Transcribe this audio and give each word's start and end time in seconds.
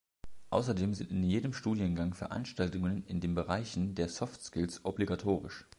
Außerdem 0.49 0.95
sind 0.95 1.11
in 1.11 1.21
jedem 1.21 1.53
Studiengang 1.53 2.15
Veranstaltungen 2.15 3.03
in 3.05 3.19
den 3.19 3.35
Bereichen 3.35 3.93
der 3.93 4.09
Soft 4.09 4.43
Skills 4.43 4.83
obligatorisch. 4.83 5.67